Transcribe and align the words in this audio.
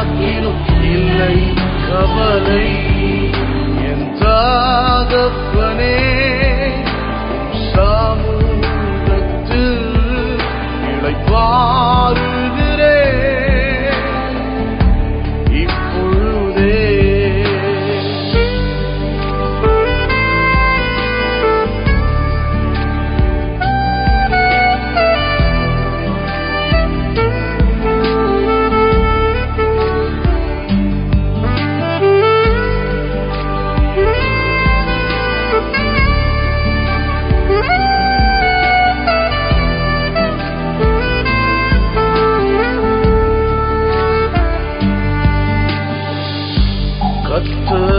رکلائی 0.02 1.52
کب 1.88 2.16
نہیں 2.48 2.99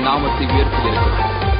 نام 0.00 0.28
سے 0.38 1.57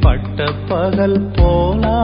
پٹ 0.04 0.42
پہل 0.70 1.28
پونا 1.38 2.04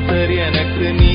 کروترنی 0.08 1.13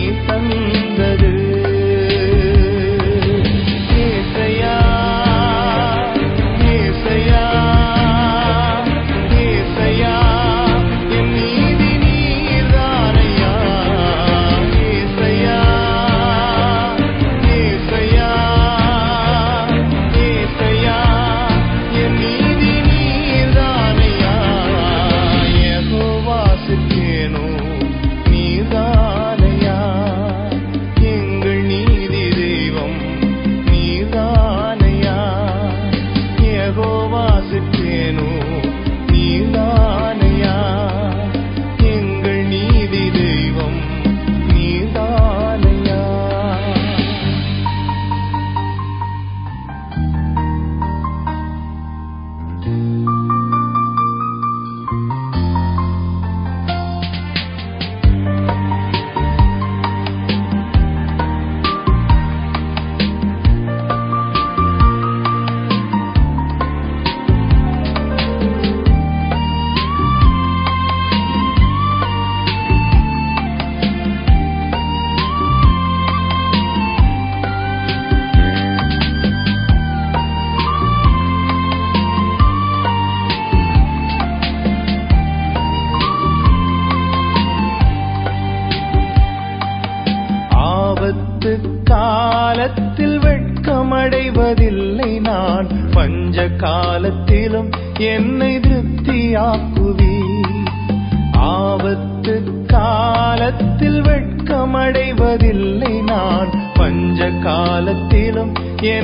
پہ 108.81 108.89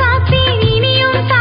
காபி 0.00 0.42
இனியும் 0.72 1.20
சா 1.30 1.40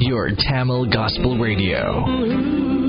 یور 0.00 0.28
تھ 0.28 0.52
گاسپور 0.94 1.38
ویڈیو 1.38 2.81